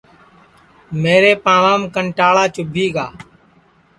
[1.01, 3.07] میرے پانٚوام کنٹاݪا چُوبھی گا